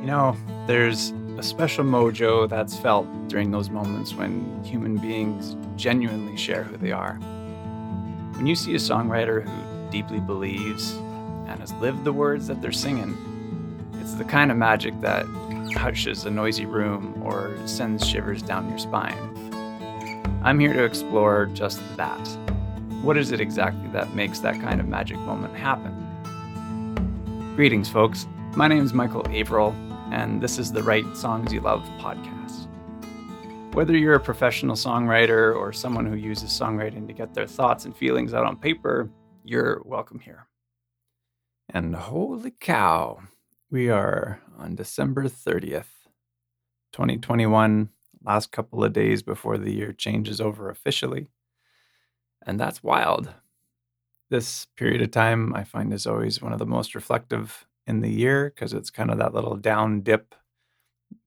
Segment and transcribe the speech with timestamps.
[0.00, 0.34] You know,
[0.66, 6.78] there's a special mojo that's felt during those moments when human beings genuinely share who
[6.78, 7.16] they are.
[8.36, 10.92] When you see a songwriter who deeply believes
[11.46, 13.14] and has lived the words that they're singing,
[14.00, 15.26] it's the kind of magic that
[15.76, 19.18] hushes a noisy room or sends shivers down your spine.
[20.42, 22.26] I'm here to explore just that.
[23.02, 25.94] What is it exactly that makes that kind of magic moment happen?
[27.54, 28.26] Greetings, folks.
[28.56, 29.74] My name is Michael Averill,
[30.10, 32.66] and this is the Write Songs You Love podcast.
[33.74, 37.96] Whether you're a professional songwriter or someone who uses songwriting to get their thoughts and
[37.96, 39.08] feelings out on paper,
[39.44, 40.46] you're welcome here.
[41.72, 43.20] And holy cow,
[43.70, 46.08] we are on December 30th,
[46.92, 47.90] 2021,
[48.24, 51.28] last couple of days before the year changes over officially.
[52.44, 53.32] And that's wild
[54.30, 58.08] this period of time I find is always one of the most reflective in the
[58.08, 60.34] year because it's kind of that little down dip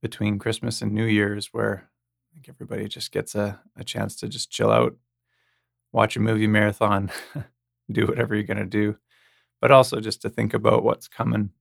[0.01, 1.89] between Christmas and New Year's where
[2.31, 4.95] I think everybody just gets a, a chance to just chill out,
[5.91, 7.11] watch a movie marathon,
[7.91, 8.95] do whatever you're going to do,
[9.61, 11.51] but also just to think about what's coming.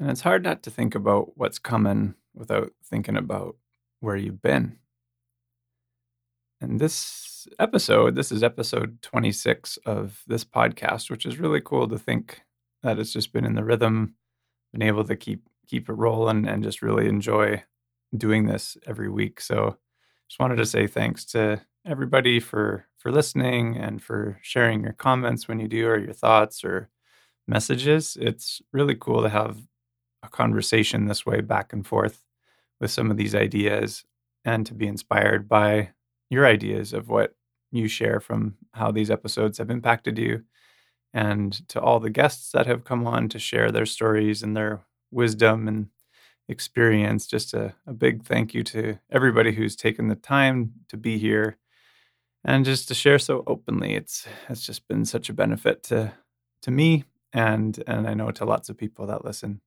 [0.00, 3.56] And it's hard not to think about what's coming without thinking about
[4.00, 4.78] where you've been.
[6.60, 11.98] And this episode, this is episode 26 of this podcast, which is really cool to
[11.98, 12.42] think
[12.82, 14.14] that it's just been in the rhythm,
[14.72, 17.62] been able to keep keep it rolling and just really enjoy
[18.16, 19.40] doing this every week.
[19.40, 19.76] So
[20.28, 25.48] just wanted to say thanks to everybody for for listening and for sharing your comments
[25.48, 26.90] when you do or your thoughts or
[27.46, 28.16] messages.
[28.20, 29.58] It's really cool to have
[30.22, 32.22] a conversation this way back and forth
[32.80, 34.04] with some of these ideas
[34.44, 35.90] and to be inspired by
[36.30, 37.34] your ideas of what
[37.72, 40.42] you share from how these episodes have impacted you,
[41.12, 44.80] and to all the guests that have come on to share their stories and their
[45.10, 45.88] wisdom and
[46.48, 47.26] experience.
[47.26, 51.56] Just a, a big thank you to everybody who's taken the time to be here
[52.44, 53.94] and just to share so openly.
[53.94, 56.12] It's it's just been such a benefit to
[56.62, 59.60] to me and and I know to lots of people that listen.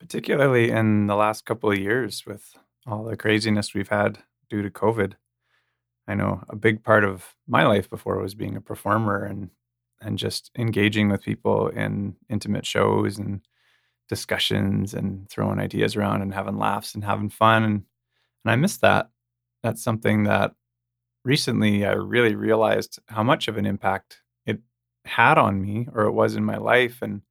[0.00, 2.56] Particularly in the last couple of years with
[2.86, 4.18] all the craziness we've had
[4.50, 5.14] due to COVID.
[6.06, 9.50] I know a big part of my life before was being a performer and
[10.04, 13.40] and just engaging with people in intimate shows and
[14.08, 17.82] discussions and throwing ideas around and having laughs and having fun and
[18.44, 19.08] and I miss that.
[19.62, 20.52] That's something that
[21.24, 24.60] recently I really realized how much of an impact it
[25.06, 27.22] had on me or it was in my life and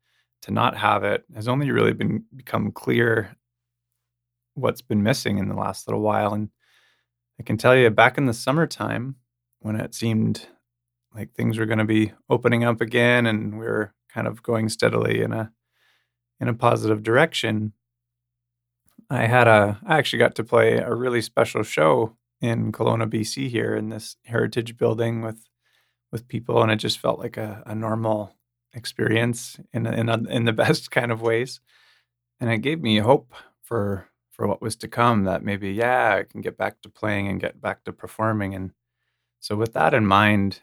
[0.41, 3.35] to not have it has only really been become clear
[4.55, 6.49] what's been missing in the last little while and
[7.39, 9.15] I can tell you back in the summertime
[9.59, 10.47] when it seemed
[11.15, 14.69] like things were going to be opening up again and we were kind of going
[14.69, 15.51] steadily in a
[16.39, 17.73] in a positive direction.
[19.09, 23.49] I had a I actually got to play a really special show in Kelowna, BC
[23.49, 25.47] here in this heritage building with
[26.11, 28.35] with people and it just felt like a, a normal
[28.73, 31.59] experience in in in the best kind of ways.
[32.39, 36.23] And it gave me hope for for what was to come that maybe yeah i
[36.23, 38.71] can get back to playing and get back to performing and
[39.39, 40.61] so with that in mind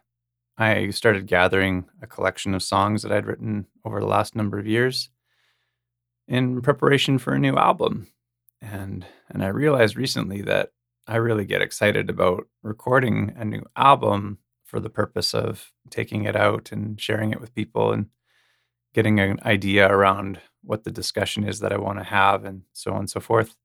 [0.60, 4.66] i started gathering a collection of songs that i'd written over the last number of
[4.66, 5.10] years
[6.28, 8.06] in preparation for a new album
[8.62, 10.70] and and i realized recently that
[11.06, 14.38] i really get excited about recording a new album
[14.70, 18.06] for the purpose of taking it out and sharing it with people and
[18.94, 22.92] getting an idea around what the discussion is that I want to have and so
[22.92, 23.56] on and so forth.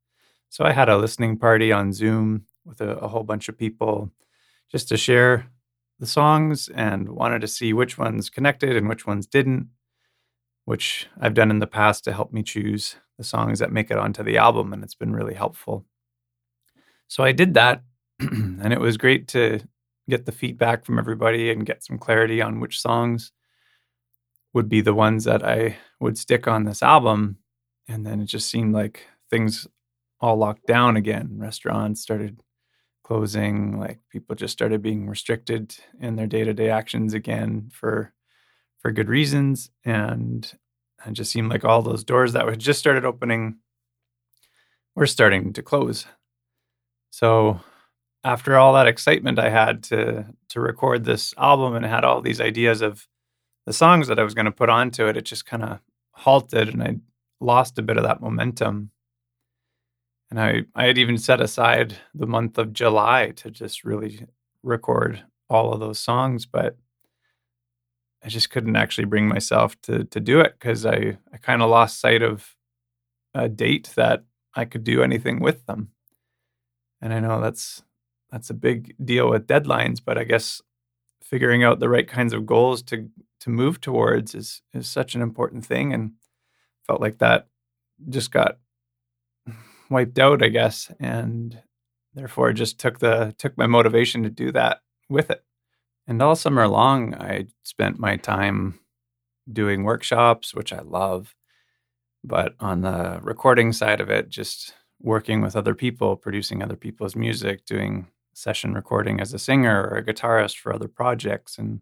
[0.50, 4.12] So I had a listening party on Zoom with a, a whole bunch of people
[4.72, 5.48] just to share
[6.00, 9.70] the songs and wanted to see which ones connected and which ones didn't,
[10.66, 13.98] which I've done in the past to help me choose the songs that make it
[13.98, 14.74] onto the album.
[14.74, 15.86] And it's been really helpful.
[17.08, 17.84] So I did that.
[18.20, 19.60] and it was great to
[20.10, 23.32] get the feedback from everybody and get some clarity on which songs
[24.54, 27.38] would be the ones that I would stick on this album.
[27.88, 29.68] And then it just seemed like things
[30.22, 31.38] all locked down again.
[31.38, 32.40] Restaurants started
[33.06, 38.12] closing, like people just started being restricted in their day-to-day actions again for
[38.80, 39.70] for good reasons.
[39.84, 40.52] And
[41.06, 43.58] it just seemed like all those doors that had just started opening
[44.96, 46.08] were starting to close.
[47.12, 47.60] So
[48.24, 52.42] after all that excitement I had to to record this album and had all these
[52.42, 53.08] ideas of
[53.68, 55.80] the songs that I was going to put onto it, it just kind of
[56.12, 56.98] halted and I
[57.40, 58.90] lost a bit of that momentum.
[60.30, 64.26] And I, I had even set aside the month of July to just really
[64.64, 66.78] record all of those songs, but
[68.24, 71.70] I just couldn't actually bring myself to to do it because I, I kind of
[71.70, 72.56] lost sight of
[73.36, 74.24] a date that
[74.56, 75.90] I could do anything with them.
[77.02, 77.84] And I know that's
[78.32, 80.62] that's a big deal with deadlines, but I guess
[81.22, 83.10] figuring out the right kinds of goals to
[83.42, 86.14] to move towards is is such an important thing and
[86.88, 87.48] felt like that
[88.10, 88.58] just got
[89.96, 91.58] wiped out, I guess, and
[92.14, 95.42] therefore just took the took my motivation to do that with it.
[96.06, 98.78] And all summer long, I spent my time
[99.52, 101.34] doing workshops, which I love,
[102.26, 107.16] but on the recording side of it, just working with other people, producing other people's
[107.16, 111.80] music, doing session recording as a singer or a guitarist for other projects, and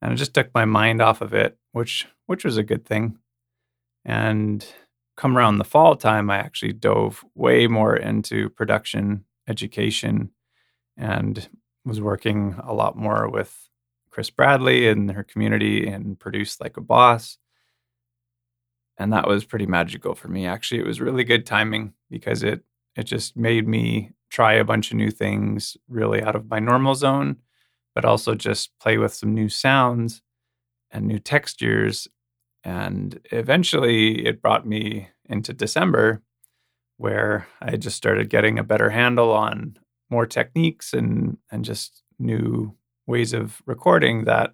[0.00, 3.18] and it just took my mind off of it, which which was a good thing.
[4.06, 4.66] And
[5.18, 10.30] come around the fall time, I actually dove way more into production, education,
[10.96, 11.48] and
[11.84, 13.68] was working a lot more with
[14.10, 17.36] Kris Bradley and her community and produced like a boss.
[18.96, 20.46] And that was pretty magical for me.
[20.46, 22.62] Actually, it was really good timing because it
[22.96, 26.94] it just made me try a bunch of new things really out of my normal
[26.94, 27.36] zone,
[27.94, 30.22] but also just play with some new sounds
[30.90, 32.08] and new textures.
[32.64, 36.22] And eventually it brought me into December
[36.96, 39.78] where I just started getting a better handle on
[40.10, 42.74] more techniques and and just new
[43.06, 44.52] ways of recording that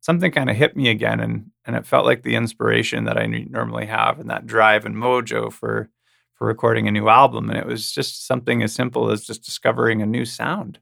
[0.00, 3.26] something kind of hit me again and and it felt like the inspiration that I
[3.26, 5.90] normally have and that drive and mojo for
[6.34, 7.48] for recording a new album.
[7.50, 10.78] And it was just something as simple as just discovering a new sound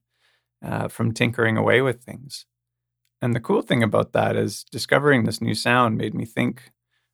[0.65, 2.47] uh, from tinkering away with things
[3.25, 6.71] and the cool thing about that is discovering this new sound made me think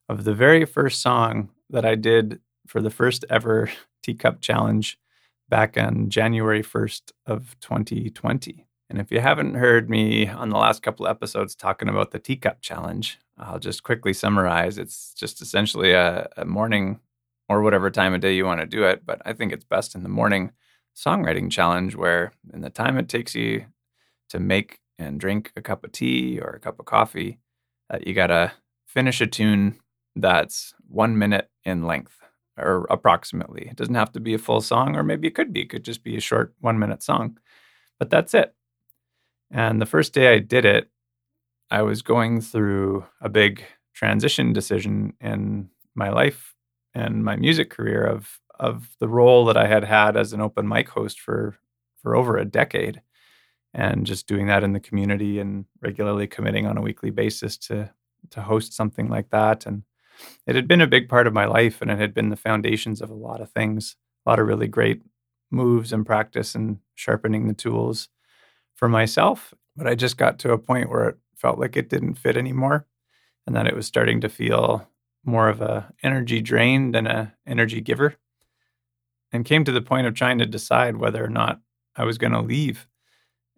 [0.09, 3.71] of the very first song that I did for the first ever
[4.03, 4.99] teacup challenge
[5.47, 8.67] back on January 1st of 2020.
[8.89, 12.59] And if you haven't heard me on the last couple episodes talking about the teacup
[12.59, 14.77] challenge, I'll just quickly summarize.
[14.77, 16.99] It's just essentially a, a morning
[17.47, 19.95] or whatever time of day you want to do it, but I think it's best
[19.95, 20.51] in the morning
[20.93, 23.63] songwriting challenge where in the time it takes you
[24.27, 27.39] to make and drink a cup of tea or a cup of coffee,
[27.89, 28.51] uh, you got to
[28.85, 29.79] finish a tune
[30.15, 32.17] that's one minute in length
[32.57, 33.67] or approximately.
[33.69, 35.61] It doesn't have to be a full song, or maybe it could be.
[35.61, 37.37] It could just be a short one minute song.
[37.99, 38.53] But that's it.
[39.49, 40.89] And the first day I did it,
[41.69, 43.63] I was going through a big
[43.93, 46.55] transition decision in my life
[46.93, 50.67] and my music career of of the role that I had had as an open
[50.67, 51.57] mic host for
[52.01, 53.01] for over a decade
[53.73, 57.91] and just doing that in the community and regularly committing on a weekly basis to
[58.29, 59.83] to host something like that and
[60.45, 63.01] it had been a big part of my life and it had been the foundations
[63.01, 63.95] of a lot of things,
[64.25, 65.01] a lot of really great
[65.49, 68.09] moves and practice and sharpening the tools
[68.75, 69.53] for myself.
[69.75, 72.85] But I just got to a point where it felt like it didn't fit anymore
[73.45, 74.87] and that it was starting to feel
[75.23, 78.15] more of a energy drain than a energy giver
[79.31, 81.61] and came to the point of trying to decide whether or not
[81.95, 82.87] I was going to leave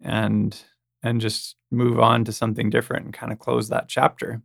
[0.04, 0.56] and
[1.02, 4.40] and just move on to something different and kind of close that chapter.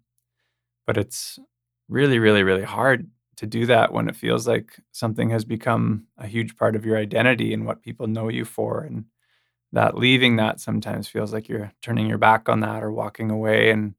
[0.87, 1.39] But it's
[1.87, 6.27] really, really, really hard to do that when it feels like something has become a
[6.27, 8.81] huge part of your identity and what people know you for.
[8.81, 9.05] And
[9.71, 13.71] that leaving that sometimes feels like you're turning your back on that or walking away.
[13.71, 13.93] And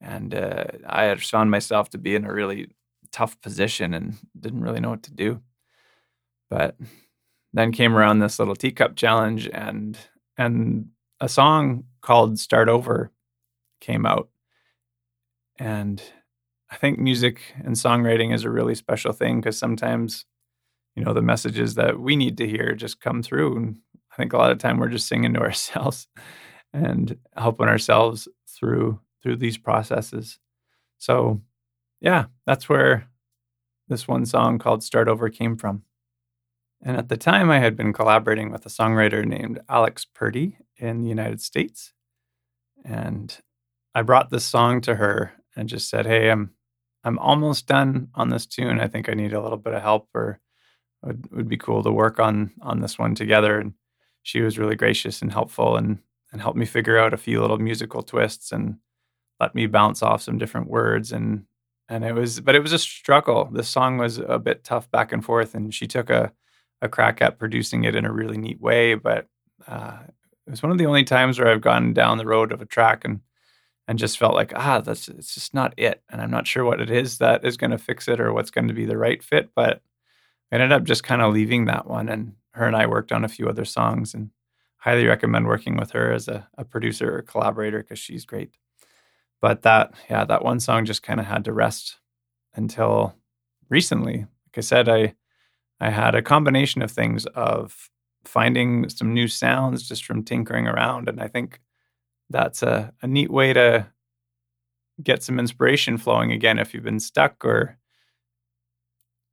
[0.00, 2.68] and uh, I found myself to be in a really
[3.12, 5.40] tough position and didn't really know what to do.
[6.48, 6.76] But
[7.52, 9.98] then came around this little teacup challenge and
[10.40, 10.86] and
[11.20, 13.12] a song called Start Over
[13.82, 14.30] came out.
[15.58, 16.02] And
[16.70, 20.24] I think music and songwriting is a really special thing because sometimes,
[20.96, 23.54] you know, the messages that we need to hear just come through.
[23.54, 23.78] And
[24.10, 26.08] I think a lot of time we're just singing to ourselves
[26.72, 30.38] and helping ourselves through through these processes.
[30.96, 31.42] So
[32.00, 33.10] yeah, that's where
[33.88, 35.82] this one song called Start Over came from.
[36.82, 37.08] And at mm-hmm.
[37.08, 41.40] the time I had been collaborating with a songwriter named Alex Purdy in the United
[41.40, 41.92] States.
[42.84, 43.36] And
[43.94, 46.52] I brought this song to her and just said, Hey, I'm
[47.02, 48.78] I'm almost done on this tune.
[48.78, 50.38] I think I need a little bit of help, or
[51.02, 53.58] it would, would be cool to work on on this one together.
[53.58, 53.74] And
[54.22, 55.98] she was really gracious and helpful, and
[56.32, 58.76] and helped me figure out a few little musical twists and
[59.40, 61.44] let me bounce off some different words and
[61.88, 63.48] and it was but it was a struggle.
[63.52, 66.32] This song was a bit tough back and forth, and she took a
[66.82, 68.94] a crack at producing it in a really neat way.
[68.94, 69.28] But
[69.66, 69.98] uh,
[70.46, 72.66] it was one of the only times where I've gone down the road of a
[72.66, 73.20] track and
[73.88, 76.80] and just felt like ah that's it's just not it and i'm not sure what
[76.80, 79.20] it is that is going to fix it or what's going to be the right
[79.20, 79.82] fit but
[80.52, 83.24] i ended up just kind of leaving that one and her and i worked on
[83.24, 84.30] a few other songs and
[84.76, 88.52] highly recommend working with her as a, a producer or collaborator because she's great
[89.40, 91.98] but that yeah that one song just kind of had to rest
[92.54, 93.16] until
[93.68, 95.14] recently like I said, I
[95.80, 97.90] I had a combination of things of
[98.24, 101.08] finding some new sounds just from tinkering around.
[101.08, 101.60] And I think
[102.28, 103.86] that's a, a neat way to
[105.02, 107.78] get some inspiration flowing again if you've been stuck or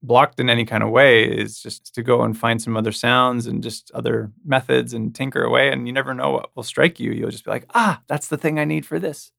[0.03, 3.47] blocked in any kind of way is just to go and find some other sounds
[3.47, 7.11] and just other methods and tinker away and you never know what will strike you
[7.11, 9.31] you'll just be like ah that's the thing i need for this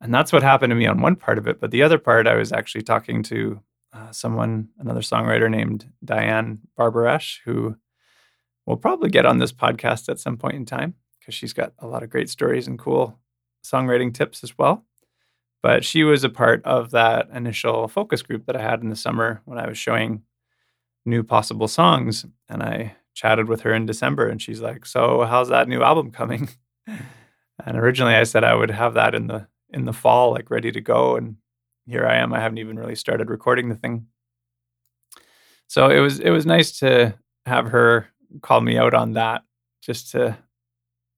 [0.00, 2.28] and that's what happened to me on one part of it but the other part
[2.28, 3.60] i was actually talking to
[3.92, 7.76] uh, someone another songwriter named diane barbarash who
[8.66, 11.86] will probably get on this podcast at some point in time because she's got a
[11.86, 13.18] lot of great stories and cool
[13.64, 14.84] songwriting tips as well
[15.62, 18.96] but she was a part of that initial focus group that I had in the
[18.96, 20.22] summer when I was showing
[21.04, 22.24] new possible songs.
[22.48, 26.10] And I chatted with her in December and she's like, So how's that new album
[26.10, 26.48] coming?
[26.86, 30.72] and originally I said I would have that in the in the fall, like ready
[30.72, 31.16] to go.
[31.16, 31.36] And
[31.90, 32.32] here I am.
[32.32, 34.06] I haven't even really started recording the thing.
[35.66, 37.14] So it was it was nice to
[37.46, 38.08] have her
[38.42, 39.42] call me out on that
[39.80, 40.36] just to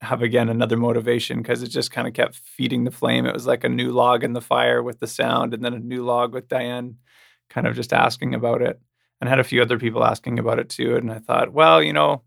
[0.00, 3.25] have again another motivation because it just kind of kept feeding the flame.
[3.25, 5.79] It was like a new log in the fire with the sound, and then a
[5.79, 6.97] new log with Diane
[7.49, 8.81] kind of just asking about it.
[9.21, 10.97] And had a few other people asking about it too.
[10.97, 12.25] And I thought, well, you know,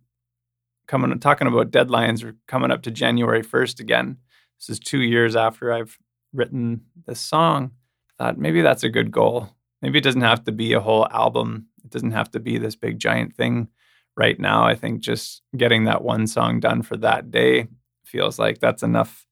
[0.88, 4.18] coming talking about deadlines, we're coming up to January 1st again.
[4.58, 5.98] This is two years after I've
[6.34, 7.72] written this song.
[8.18, 9.50] Thought maybe that's a good goal.
[9.82, 11.68] Maybe it doesn't have to be a whole album.
[11.84, 13.68] It doesn't have to be this big giant thing
[14.18, 17.68] right now, I think just getting that one song done for that day
[18.06, 19.26] feels like that's enough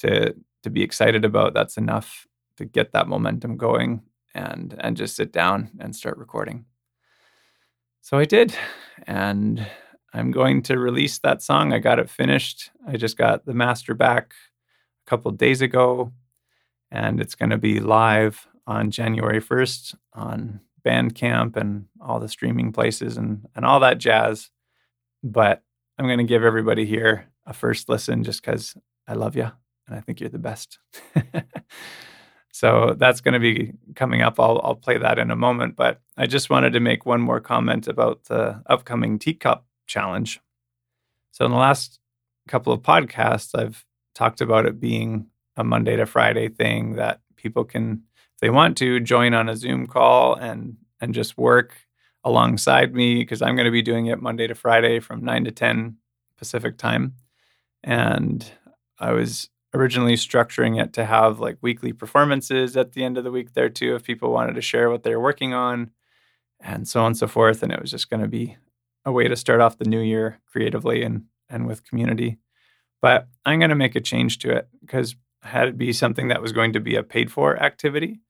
[0.00, 1.54] to to be excited about.
[1.54, 4.02] That's enough to get that momentum going
[4.34, 6.64] and and just sit down and start recording.
[8.02, 8.54] So I did,
[9.06, 9.66] and
[10.12, 11.72] I'm going to release that song.
[11.72, 12.70] I got it finished.
[12.86, 14.34] I just got the master back
[15.06, 16.12] a couple days ago,
[16.90, 22.72] and it's going to be live on January 1st on Bandcamp and all the streaming
[22.72, 24.50] places and and all that jazz.
[25.22, 25.62] But
[25.98, 28.76] I'm going to give everybody here a first listen just because
[29.08, 29.50] I love you
[29.86, 30.78] and I think you're the best.
[32.52, 34.38] so that's going to be coming up.
[34.38, 35.76] I'll I'll play that in a moment.
[35.76, 40.40] But I just wanted to make one more comment about the upcoming teacup challenge.
[41.32, 41.98] So in the last
[42.48, 47.64] couple of podcasts, I've talked about it being a Monday to Friday thing that people
[47.64, 48.02] can
[48.34, 51.74] if they want to join on a Zoom call and and just work
[52.24, 55.52] alongside me because I'm going to be doing it Monday to Friday from 9 to
[55.52, 55.96] 10
[56.36, 57.14] Pacific time.
[57.84, 58.50] And
[58.98, 63.30] I was originally structuring it to have like weekly performances at the end of the
[63.30, 65.90] week there too if people wanted to share what they're working on
[66.60, 68.56] and so on and so forth and it was just going to be
[69.04, 72.38] a way to start off the new year creatively and and with community.
[73.00, 75.14] But I'm going to make a change to it because
[75.46, 78.20] had it be something that was going to be a paid for activity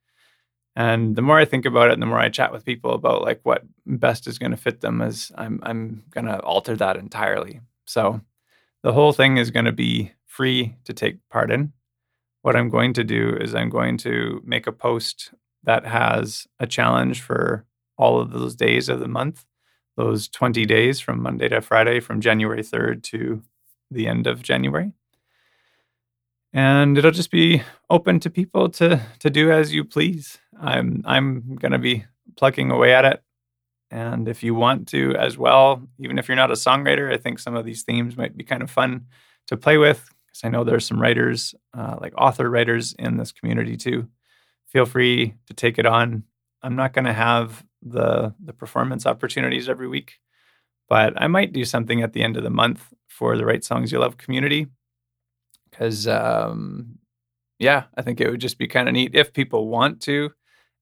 [0.77, 3.23] and the more I think about it, and the more I chat with people about
[3.23, 6.99] like what best is going to fit them, is I'm I'm going to alter that
[6.99, 7.63] entirely.
[7.87, 8.21] So
[8.83, 11.73] the whole thing is going to be free to take part in.
[12.43, 15.33] What I'm going to do is I'm going to make a post
[15.65, 17.65] that has a challenge for
[17.97, 19.47] all of those days of the month,
[19.97, 23.43] those 20 days from Monday to Friday, from January 3rd to
[23.91, 24.93] the end of January
[26.57, 30.39] and it'll just be open to people to to do as you please.
[30.59, 33.23] I'm I'm to be plugging away at it,
[33.91, 37.39] and if you want to as well, even if you're not a songwriter, I think
[37.39, 39.05] some of these themes might be kind of fun
[39.49, 40.09] to play with.
[40.27, 44.09] Because I know there's some writers, uh, like author writers, in this community too.
[44.67, 46.25] Feel free to take it on.
[46.63, 50.15] I'm not going to have the the performance opportunities every week,
[50.89, 53.93] but I might do something at the end of the month for the Write Songs
[53.93, 54.69] You Love community
[55.77, 56.99] because um,
[57.59, 60.31] yeah, I think it would just be kind of neat if people want to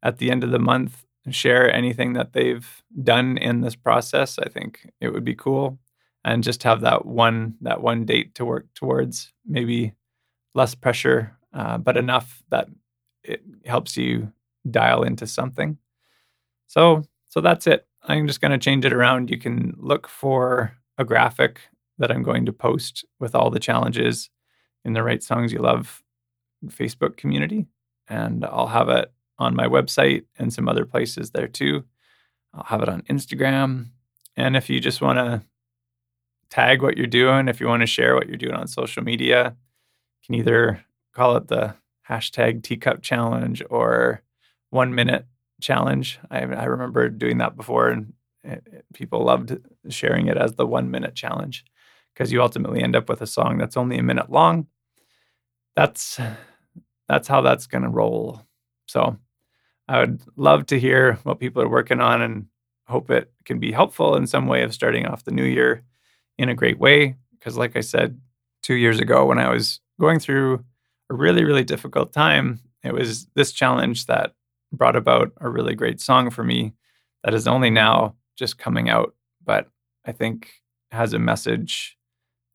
[0.03, 4.39] at the end of the month share anything that they've done in this process.
[4.39, 5.79] I think it would be cool
[6.25, 9.33] and just have that one that one date to work towards.
[9.47, 9.95] Maybe
[10.55, 12.69] less pressure, uh, but enough that
[13.25, 14.33] it helps you
[14.71, 15.79] dial into something.
[16.67, 17.87] So so that's it.
[18.03, 19.31] I'm just going to change it around.
[19.31, 21.61] You can look for a graphic
[21.99, 24.29] that I'm going to post with all the challenges
[24.85, 26.03] in the Write Songs You Love
[26.67, 27.67] Facebook community.
[28.09, 31.85] And I'll have it on my website and some other places there too.
[32.53, 33.87] I'll have it on Instagram.
[34.37, 35.43] And if you just want to
[36.51, 39.57] tag what you're doing, if you want to share what you're doing on social media,
[40.23, 41.75] you can either call it the
[42.09, 44.23] hashtag teacup challenge or
[44.71, 45.27] one minute
[45.61, 46.19] challenge.
[46.31, 48.13] I, I remember doing that before and
[48.43, 49.57] it, it, people loved
[49.89, 51.65] sharing it as the one minute challenge
[52.13, 54.67] because you ultimately end up with a song that's only a minute long
[55.77, 56.21] that's
[57.09, 58.43] that's how that's going to roll.
[58.87, 59.17] So
[59.89, 62.47] I would love to hear what people are working on and
[62.87, 65.83] hope it can be helpful in some way of starting off the new year
[66.39, 67.17] in a great way.
[67.33, 68.19] Because, like I said
[68.63, 70.65] two years ago, when I was going through
[71.11, 74.33] a really, really difficult time, it was this challenge that
[74.73, 76.73] brought about a really great song for me
[77.23, 79.15] that is only now just coming out,
[79.45, 79.69] but
[80.05, 81.97] I think has a message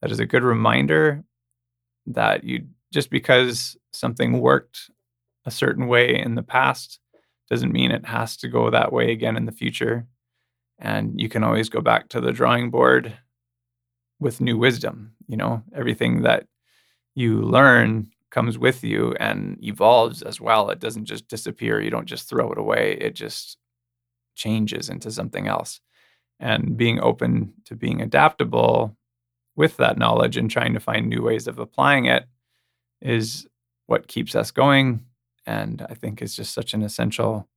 [0.02, 1.24] that is a good reminder
[2.08, 4.90] that you just because something worked
[5.46, 7.00] a certain way in the past
[7.50, 10.06] doesn't mean it has to go that way again in the future.
[10.78, 13.18] And you can always go back to the drawing board
[14.20, 15.14] with new wisdom.
[15.28, 16.46] You know, everything that
[17.16, 20.70] you learn comes with you and evolves as well.
[20.70, 21.82] It doesn't just disappear.
[21.82, 22.98] You don't just throw it away.
[23.02, 23.58] It just
[24.36, 25.82] changes into something else.
[26.40, 28.96] And being open to being adaptable
[29.56, 32.26] with that knowledge and trying to find new ways of applying it
[33.02, 33.48] is
[33.88, 35.06] what keeps us going
[35.46, 37.48] and i think is just such an essential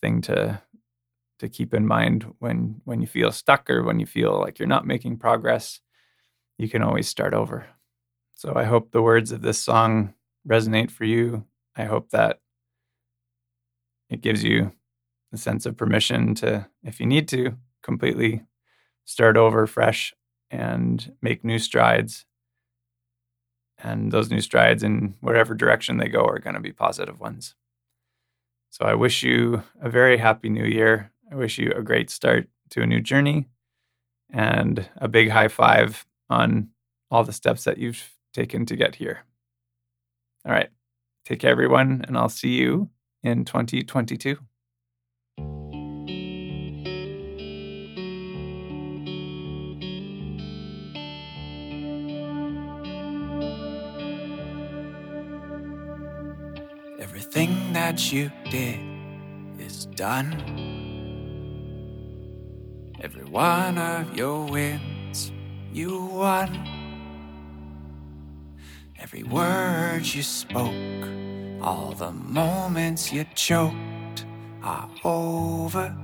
[0.00, 0.60] thing to
[1.38, 4.68] to keep in mind when when you feel stuck or when you feel like you're
[4.68, 5.80] not making progress
[6.58, 7.66] you can always start over
[8.34, 10.14] so i hope the words of this song
[10.48, 11.44] resonate for you
[11.76, 12.40] i hope that
[14.10, 14.72] it gives you
[15.32, 18.42] a sense of permission to if you need to completely
[19.04, 20.14] start over fresh
[20.50, 22.24] and make new strides.
[23.84, 27.54] And those new strides, in whatever direction they go, are going to be positive ones.
[28.70, 31.12] So I wish you a very happy new year.
[31.30, 33.46] I wish you a great start to a new journey
[34.32, 36.70] and a big high five on
[37.10, 39.24] all the steps that you've taken to get here.
[40.46, 40.70] All right.
[41.26, 42.88] Take care, everyone, and I'll see you
[43.22, 44.38] in 2022.
[57.04, 58.80] Everything that you did
[59.58, 60.32] is done.
[62.98, 65.30] Every one of your wins
[65.70, 66.48] you won.
[68.98, 71.04] Every word you spoke,
[71.60, 74.24] all the moments you choked
[74.62, 75.94] are over,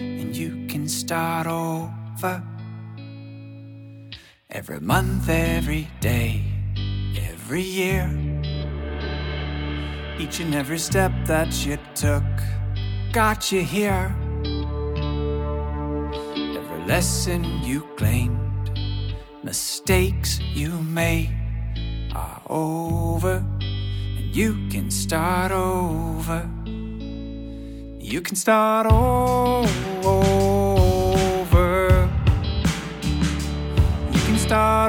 [0.00, 2.42] and you can start over.
[4.50, 6.42] Every month, every day,
[7.30, 8.08] every year
[10.18, 12.24] each and every step that you took
[13.12, 14.14] got you here.
[16.56, 18.70] Every lesson you claimed,
[19.44, 21.30] mistakes you made
[22.14, 26.48] are over, and you can start over.
[28.00, 29.38] You can start over.
[34.12, 34.87] You can start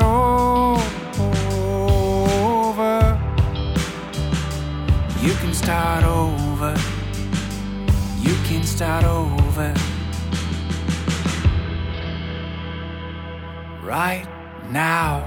[5.69, 6.75] start over.
[8.17, 9.71] You can start over.
[13.83, 14.25] Right
[14.71, 15.21] now.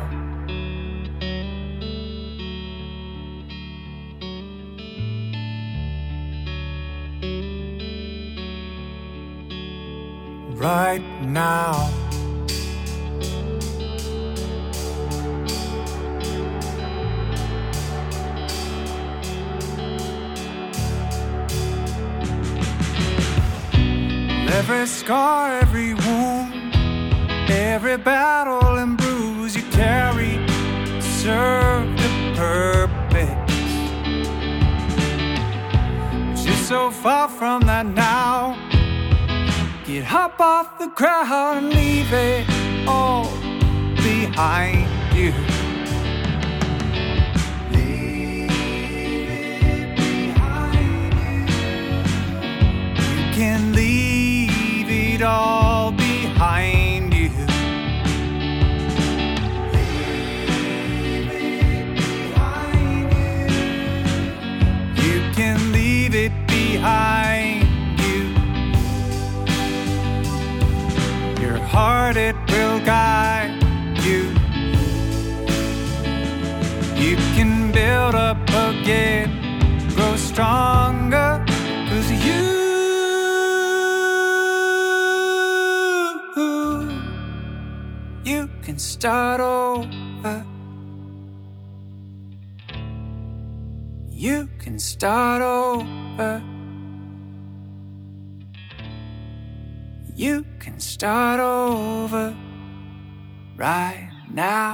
[10.57, 12.02] Right now.
[24.65, 26.55] Every scar, every wound,
[27.51, 30.39] every battle and bruise you carry
[31.01, 33.73] served a purpose.
[36.29, 38.57] But you're so far from that now.
[39.85, 42.47] Get hop off the crowd and leave it
[42.87, 43.29] all
[43.97, 45.62] behind you.
[55.23, 57.31] It all behind you.
[65.05, 67.69] You can leave it behind
[68.01, 68.21] you.
[71.41, 73.63] Your heart, it will guide
[74.03, 74.23] you.
[76.97, 79.29] You can build up again,
[79.95, 81.22] grow stronger,
[88.73, 90.47] can start over.
[94.09, 96.43] You can start over.
[100.15, 102.35] You can start over
[103.57, 104.73] right now.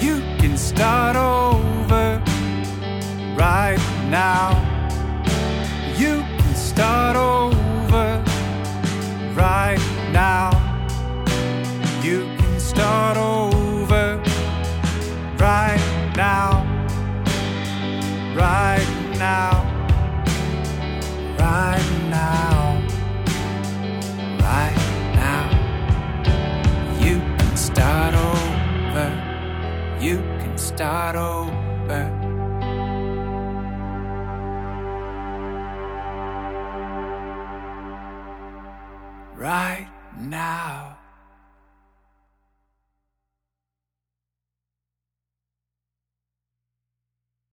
[0.00, 2.20] You can start over
[3.36, 3.78] right
[4.10, 4.59] now.